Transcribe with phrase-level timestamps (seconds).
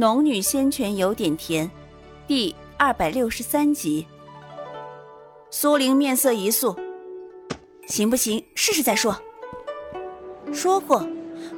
[0.00, 1.68] 农女仙泉有点甜，
[2.28, 4.06] 第二百六十三集。
[5.50, 6.76] 苏玲面色一肃，
[7.88, 8.44] 行不行？
[8.54, 9.20] 试试再说。
[10.52, 11.04] 说过，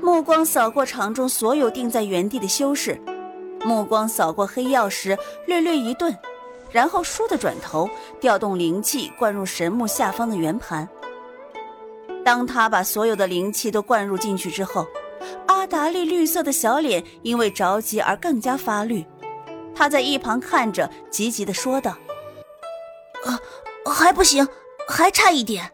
[0.01, 2.99] 目光扫过场中所有定在原地的修士，
[3.63, 6.17] 目光扫过黑曜石，略略一顿，
[6.71, 7.91] 然后倏地转头，
[8.23, 10.89] 调动灵气灌入神木下方的圆盘。
[12.25, 14.87] 当他把所有的灵气都灌入进去之后。
[15.47, 19.05] 阿达利绿色的小脸因为着急而更加发绿，
[19.75, 21.97] 他在一旁看着，急急地说道
[23.25, 23.41] ：“啊，
[23.93, 24.47] 还不行，
[24.89, 25.71] 还差一点。”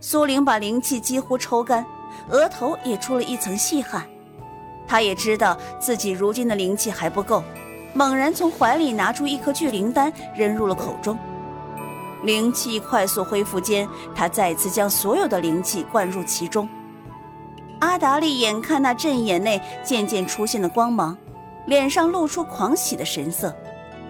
[0.00, 1.84] 苏玲把灵气几乎抽干，
[2.30, 4.08] 额头也出了一层细汗。
[4.88, 7.44] 他也知道自己如今的灵气还不够，
[7.92, 11.18] 猛然从怀里拿出一颗聚灵丹，扔入了口中。
[12.24, 16.68] 灵气快速恢复间，他再次将所有的灵气灌入其中。
[17.80, 21.16] 阿达利眼看那阵眼内渐渐出现的光芒，
[21.66, 23.48] 脸上露出狂喜的神色。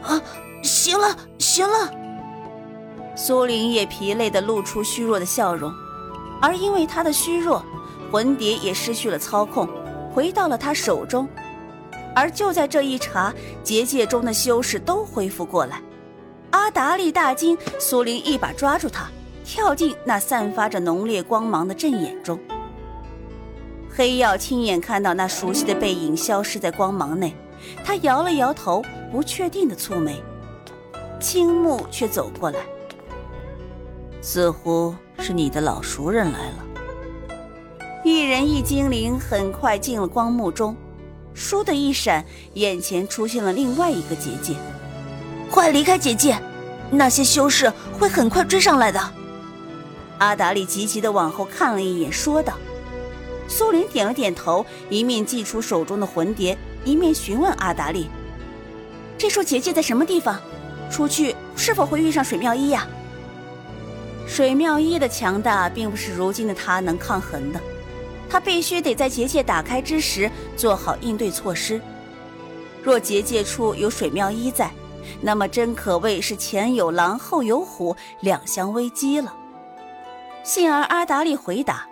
[0.03, 0.20] 啊，
[0.62, 1.91] 行了，行了。
[3.14, 5.72] 苏玲也疲累的露出虚弱的笑容，
[6.41, 7.64] 而因为她的虚弱，
[8.11, 9.69] 魂蝶也失去了操控，
[10.12, 11.28] 回到了他手中。
[12.14, 15.80] 而就在这一刹，结界中的修士都恢复过来。
[16.50, 19.06] 阿达利大惊，苏玲一把抓住他，
[19.45, 22.36] 跳进那散发着浓烈光芒的阵眼中。
[24.01, 27.37] 黑曜亲眼看到那熟悉的背影消失在光芒内，
[27.84, 30.23] 他摇了摇头，不确定的蹙眉。
[31.20, 32.61] 青木却走过来，
[34.23, 36.65] 似乎是你的老熟人来了。
[38.03, 40.75] 一人一精灵很快进了光幕中，
[41.37, 44.55] 倏的一闪，眼前出现了另外一个结界。
[45.51, 46.41] 快离开结界，
[46.91, 48.98] 那些修士会很快追上来的。
[50.17, 52.55] 阿达利急急的往后看了一眼，说道。
[53.51, 58.09] 苏玲点了点头，一面祭出手中的魂蝶，一面询问阿达利
[59.19, 60.41] ：“这处结界在什么地方？
[60.89, 62.87] 出去是否会遇上水妙一呀？”
[64.24, 67.61] 水妙一的强大，并不是如今的他能抗衡的，
[68.30, 71.80] 他必须得在结界打开之时做好应对措施。
[72.85, 74.70] 若结界处有水妙一在，
[75.20, 79.35] 那么真可谓是前有狼，后有虎，两相危机了。
[80.45, 81.89] 幸而阿达利回答。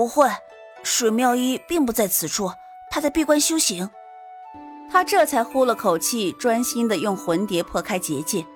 [0.00, 0.26] 不会，
[0.82, 2.50] 水妙一并不在此处，
[2.88, 3.90] 他在闭关修行。
[4.90, 8.46] 他这才呼了口气，专心的用魂蝶破开结界。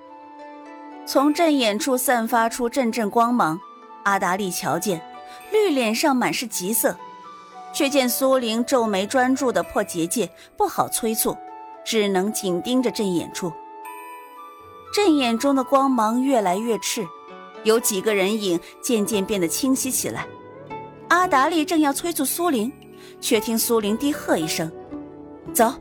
[1.05, 3.59] 从阵眼处散发出阵阵光芒，
[4.05, 5.07] 阿达利瞧见，
[5.51, 6.97] 绿脸上满是急色，
[7.71, 10.27] 却见苏玲皱眉专注的破结界，
[10.57, 11.37] 不好催促，
[11.85, 13.53] 只能紧盯着阵眼处。
[14.95, 17.07] 阵眼中的光芒越来越炽，
[17.63, 20.25] 有几个人影渐渐变得清晰起来。
[21.09, 22.71] 阿达利正要催促苏林，
[23.21, 24.71] 却听苏林低喝一声
[25.53, 25.73] ：“走！”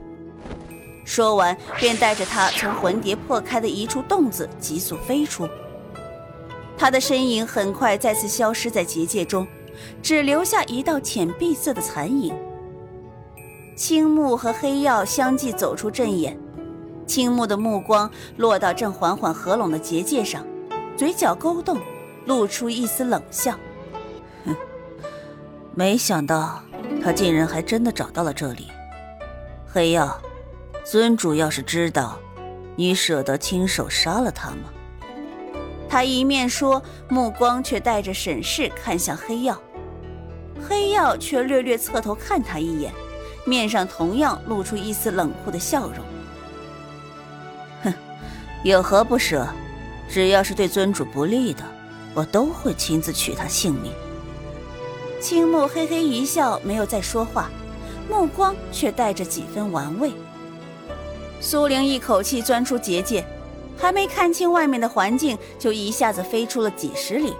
[1.04, 5.48] 说完，便带着他从魂蝶破开的一处洞子急速飞出。
[6.76, 9.46] 他的身影很快再次消失在结界中，
[10.02, 12.34] 只留下一道浅碧色的残影。
[13.76, 16.38] 青木和黑曜相继走出阵眼，
[17.06, 20.44] 青木的目光落到正缓缓合拢的结界上，
[20.96, 21.78] 嘴角勾动，
[22.26, 23.54] 露出一丝冷笑。
[25.76, 26.62] 没想到
[27.02, 28.70] 他竟然还真的找到了这里。
[29.66, 30.08] 黑曜，
[30.84, 32.18] 尊主要是知道，
[32.76, 34.70] 你舍得亲手杀了他吗？
[35.88, 39.60] 他一面说，目光却带着审视看向黑曜。
[40.68, 42.92] 黑曜却略略侧头看他一眼，
[43.44, 45.98] 面上同样露出一丝冷酷的笑容。
[47.82, 47.94] 哼，
[48.62, 49.46] 有何不舍？
[50.08, 51.64] 只要是对尊主不利的，
[52.14, 53.92] 我都会亲自取他性命。
[55.24, 57.48] 青木嘿嘿一笑，没有再说话，
[58.10, 60.12] 目光却带着几分玩味。
[61.40, 63.24] 苏玲一口气钻出结界，
[63.74, 67.32] 还没看清外面的环境，就一下子飞出了几十里。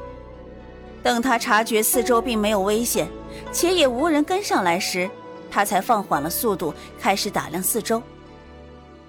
[1.02, 3.06] 等他察觉四周并没有危险，
[3.52, 5.10] 且也无人跟上来时，
[5.50, 8.02] 他才放缓了速度，开始打量四周。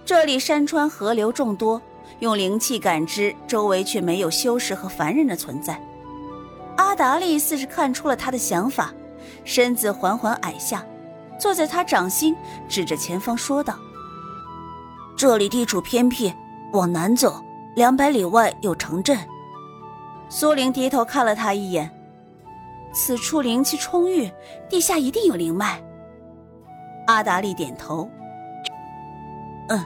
[0.04, 1.82] 这里山川河流众多，
[2.20, 5.82] 用灵气感知，周围却没有修士和凡人的存在。
[6.78, 8.94] 阿达利似是看出了他的想法，
[9.44, 10.86] 身子缓缓矮下，
[11.40, 12.36] 坐在他掌心，
[12.68, 13.76] 指着前方说道
[15.16, 16.34] ：“这里地处偏僻，
[16.74, 17.42] 往南走
[17.76, 19.18] 两百里外有城镇。”
[20.28, 21.90] 苏玲低头看了他一眼，
[22.94, 24.30] 此处灵气充裕，
[24.70, 25.82] 地下一定有灵脉。
[27.08, 28.10] 阿达利点头
[29.70, 29.86] ：“嗯，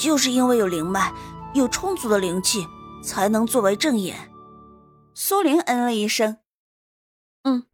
[0.00, 1.12] 就是因为有灵脉，
[1.52, 2.64] 有充足的灵气，
[3.04, 4.16] 才能作为正眼。”
[5.14, 6.38] 苏玲嗯了一声，
[7.44, 7.64] 嗯，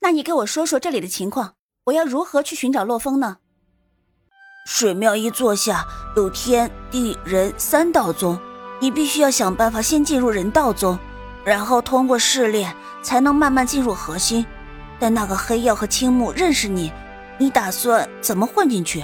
[0.00, 1.54] 那你给我说说这里的情况，
[1.84, 3.38] 我要如何去寻找洛风呢？
[4.66, 5.86] 水庙一坐下，
[6.16, 8.38] 有天地人三道宗，
[8.78, 10.98] 你必须要想办法先进入人道宗，
[11.44, 14.44] 然后通过试炼才能慢慢进入核心。
[15.00, 16.92] 但那个黑曜和青木认识你，
[17.38, 19.02] 你打算怎么混进去？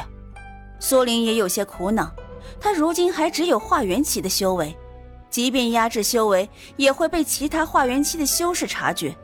[0.79, 2.15] 苏玲也有些苦恼，
[2.61, 4.77] 她如今还只有化元期的修为，
[5.31, 9.15] 即便压制修为，也会被其他化元期的修士察觉。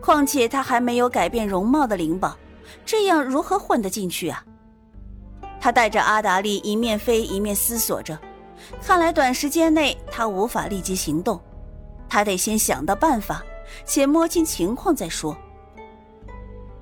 [0.00, 2.36] 况且他还没有改变容貌的灵宝，
[2.84, 4.44] 这样如何混得进去啊？
[5.60, 8.18] 他带着阿达利一面飞一面思索着，
[8.82, 11.40] 看来短时间内他无法立即行动，
[12.08, 13.44] 他得先想到办法，
[13.84, 15.36] 且摸清情况再说。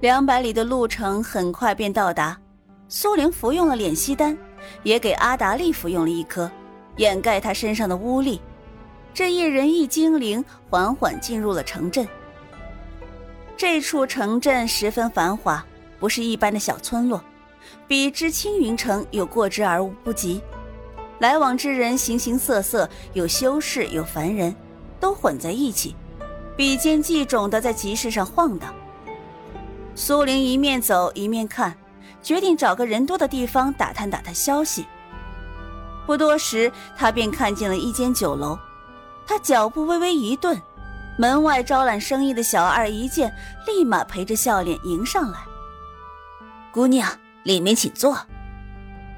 [0.00, 2.38] 两百里的路程很快便到达，
[2.88, 4.34] 苏玲服用了敛息丹，
[4.82, 6.50] 也给阿达利服用了一颗，
[7.00, 8.42] 掩盖他身上的污力。
[9.14, 12.06] 这一人一精灵缓缓进入了城镇。
[13.56, 15.64] 这处城镇十分繁华，
[15.98, 17.22] 不是一般的小村落。
[17.88, 20.42] 比之青云城有过之而无不及，
[21.20, 24.54] 来往之人形形色色，有修士，有凡人，
[25.00, 25.96] 都混在一起，
[26.54, 28.74] 比肩计种的在集市上晃荡。
[29.94, 31.74] 苏玲一面走一面看，
[32.22, 34.84] 决定找个人多的地方打探打探消息。
[36.06, 38.58] 不多时，他便看见了一间酒楼，
[39.26, 40.60] 他脚步微微一顿，
[41.18, 43.34] 门外招揽生意的小二一见，
[43.66, 45.38] 立马陪着笑脸迎上来，
[46.72, 47.08] 姑娘。
[47.44, 48.18] 里面请坐。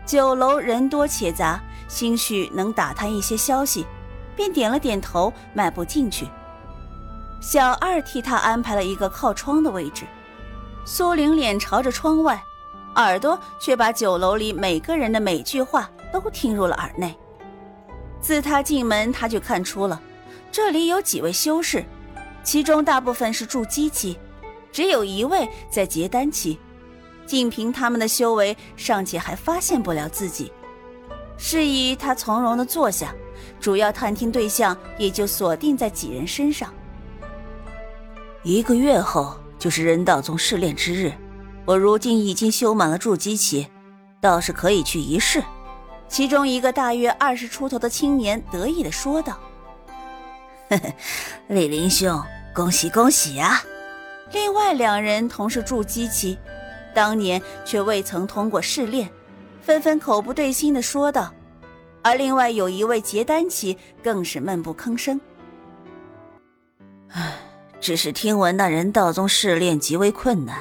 [0.07, 3.85] 酒楼人多且杂，兴许能打探一些消息，
[4.37, 6.29] 便点了点头，迈步进去。
[7.41, 10.05] 小二替他安排了一个靠窗的位置。
[10.85, 12.41] 苏玲脸朝着窗外，
[12.95, 17.17] 耳朵却把酒楼里每个人的每句话都听入了耳内。
[18.21, 20.01] 自他进门，他就看出了
[20.53, 21.85] 这里有几位修士，
[22.45, 24.19] 其中大部分是筑基期，
[24.71, 26.59] 只有一位在结丹期。
[27.25, 30.53] 仅凭他们的修为，尚且还发现不了自己。
[31.39, 33.15] 示意他从容的坐下，
[33.59, 36.73] 主要探听对象也就锁定在几人身上。
[38.43, 41.13] 一个月后就是人道宗试炼之日，
[41.65, 43.69] 我如今已经修满了筑基期，
[44.21, 45.43] 倒是可以去一试。
[46.13, 49.41] 其中一个大约二十出头的青年得意的说道
[50.69, 50.93] ：“呵呵，
[51.49, 52.23] 李林兄，
[52.55, 53.63] 恭喜恭喜呀！”
[54.31, 56.39] 另外两人同是筑基期。
[56.95, 59.11] 当年却未曾通过试炼，
[59.63, 61.33] 纷纷口不对心的说道。
[62.03, 65.19] 而另外有一位结丹期，更是闷不吭声。
[67.09, 67.33] 唉，
[67.81, 70.59] 只是听闻那人道宗试炼极为困难，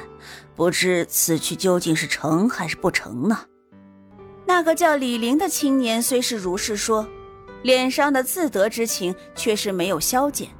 [0.56, 3.38] 不知此去究竟是成还是不成呢？
[4.54, 7.08] 那个叫李玲的青年虽是如是说，
[7.62, 10.50] 脸上的自得之情却是没有消减。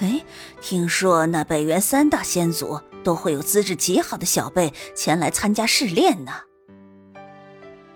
[0.00, 0.22] 哎，
[0.60, 2.78] 听说那北元三大仙祖。
[3.02, 6.32] 都会有资质极好的小辈前来参加试炼呢。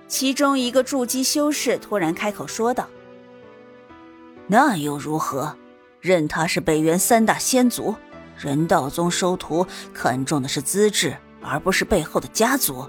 [0.07, 2.87] 其中一个筑基修士突然开口说道
[4.49, 5.57] ：“那又如何？
[6.03, 7.95] 任他是北元三大仙族，
[8.37, 12.87] 人道宗收徒看重的是资质，而不是背后的家族。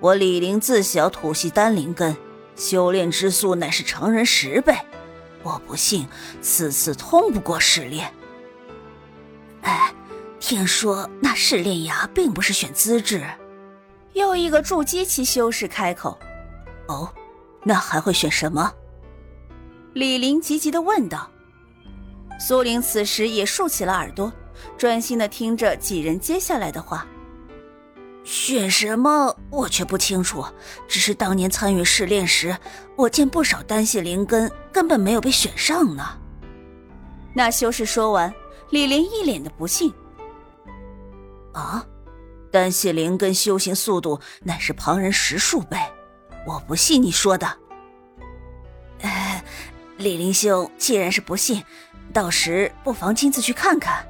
[0.00, 2.16] 我李陵自小土系丹灵根，
[2.56, 4.74] 修炼之速乃是常人十倍，
[5.42, 6.08] 我不信
[6.40, 8.12] 此次通不过试炼。
[9.62, 9.94] 哎。”
[10.40, 13.24] 听说那试炼崖并不是选资质，
[14.14, 16.18] 又一个筑基期修士开口
[16.88, 17.12] ：“哦，
[17.62, 18.72] 那还会选什么？”
[19.92, 21.30] 李林急急的问道。
[22.40, 24.32] 苏玲此时也竖起了耳朵，
[24.78, 27.06] 专心的听着几人接下来的话。
[28.22, 30.44] 选什么我却不清楚，
[30.86, 32.56] 只是当年参与试炼时，
[32.96, 36.18] 我见不少丹系灵根根本没有被选上呢。
[37.34, 38.32] 那修士说完，
[38.70, 39.92] 李林一脸的不信。
[41.52, 41.84] 啊，
[42.52, 45.76] 丹系灵根修行速度乃是旁人十数倍，
[46.46, 47.48] 我不信你说的。
[49.00, 49.42] 哎，
[49.96, 51.64] 李林兄既然是不信，
[52.12, 54.06] 到时不妨亲自去看看。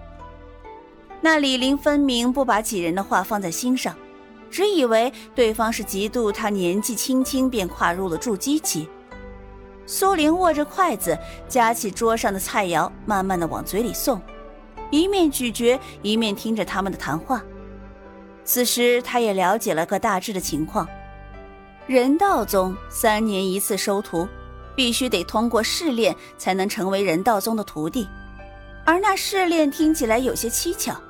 [1.21, 3.95] 那李林分明不把几人的话放在心上，
[4.51, 8.89] 只以为对方是嫉妒他年纪轻轻便跨入了筑基期。
[9.87, 14.21] 苏玲握着筷子，夹起桌上的菜肴，慢慢的往嘴里送。
[14.91, 17.43] 一面咀嚼，一面听着他们的谈话。
[18.45, 20.89] 此时，他也了解了个大致的情况。
[21.87, 24.27] 人道宗三年一次收徒，
[24.75, 28.09] 必须得通过试炼才能成为人道宗的徒弟。
[28.85, 31.01] 而那试炼听起来有些蹊跷，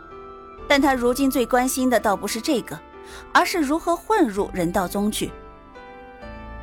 [0.70, 2.78] 但他如今最关心的倒不是这个，
[3.32, 5.32] 而是如何混入人道宗去。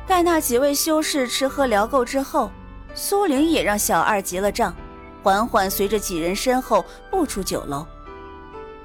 [0.06, 2.50] 待那几位修士吃喝聊够之后，
[2.94, 4.74] 苏玲也让小二结了账。
[5.22, 7.84] 缓缓随着几人身后步出酒楼，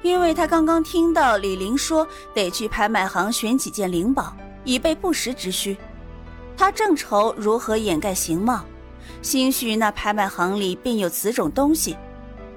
[0.02, 5.78] 因为他刚刚听到李玲说得去拍卖行选几件灵宝，以备不时之需。
[6.58, 8.66] 他正愁如何掩盖形貌，
[9.22, 11.96] 兴许那拍卖行里便有此种东西，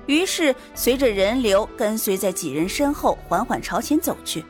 [0.06, 4.44] 于是随着人流跟随在几人身后，缓缓朝前走去。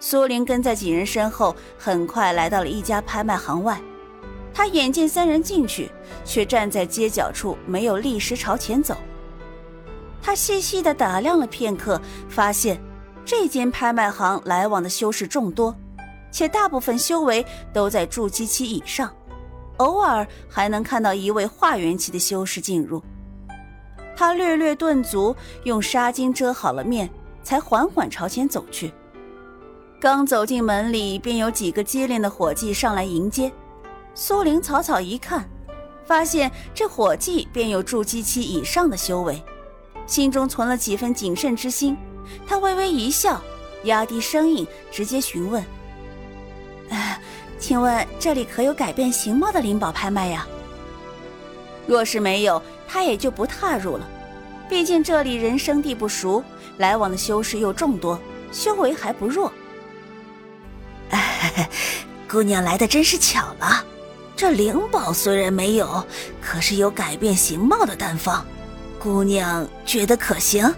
[0.00, 3.80] 苏玲跟在几人身后，很快来到了一家拍卖行外。
[4.52, 5.90] 他眼见三人进去，
[6.24, 8.96] 却站在街角处，没有立时朝前走。
[10.22, 12.80] 他细细的打量了片刻，发现
[13.24, 15.74] 这间拍卖行来往的修士众多，
[16.30, 19.12] 且大部分修为都在筑基期以上，
[19.78, 23.02] 偶尔还能看到一位化元期的修士进入。
[24.16, 27.08] 他略略顿足，用纱巾遮好了面，
[27.42, 28.92] 才缓缓朝前走去。
[30.00, 33.50] 刚走进门里，便有几个机灵的伙计上来迎接。
[34.14, 35.48] 苏玲草草一看，
[36.04, 39.42] 发现这伙计便有筑基期以上的修为，
[40.06, 41.96] 心中存了几分谨慎之心。
[42.46, 43.40] 他微微一笑，
[43.84, 45.64] 压低声音，直接询问
[47.58, 50.46] ：“请问这里可有改变形貌的灵宝拍卖呀？”
[51.86, 54.06] 若是没有，他也就不踏入了。
[54.68, 56.42] 毕竟这里人生地不熟，
[56.78, 58.18] 来往的修士又众多，
[58.50, 59.52] 修为还不弱。
[62.28, 63.84] 姑娘来的真是巧了。
[64.36, 66.04] 这灵宝虽然没有，
[66.42, 68.44] 可是有改变形貌的丹方，
[68.98, 70.74] 姑娘觉得可行？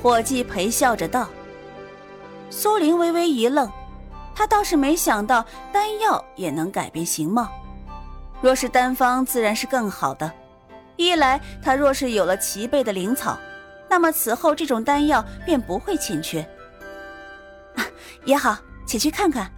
[0.00, 1.28] 伙计陪笑着道。
[2.48, 3.68] 苏玲微微一愣，
[4.34, 7.48] 她倒是没想到丹药也能改变形貌。
[8.40, 10.30] 若是丹方，自然是更好的。
[11.00, 13.38] 一来，他若是有了齐备的灵草，
[13.88, 16.46] 那么此后这种丹药便不会欠缺。
[18.26, 19.50] 也好，且去看看。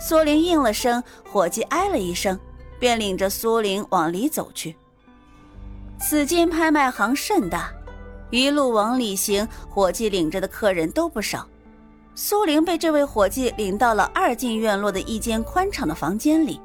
[0.00, 2.36] 苏玲应了声，伙计哎了一声，
[2.80, 4.74] 便领着苏玲往里走去。
[6.00, 7.72] 此间拍卖行甚大，
[8.30, 11.48] 一路往里行，伙计领着的客人都不少。
[12.16, 16.60] 苏玲被这位伙计领到了二进院落的一间宽敞的房间里。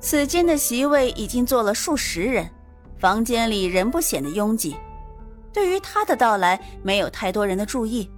[0.00, 2.50] 此间的席位已经坐了数十人，
[2.98, 4.76] 房间里仍不显得拥挤。
[5.52, 8.10] 对于他的到来，没有太多人的注意，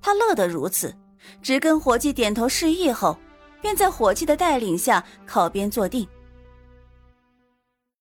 [0.00, 0.94] 他乐得如此，
[1.40, 3.16] 只跟伙计点头示意后。
[3.60, 6.06] 便在伙计的带领下靠边坐定。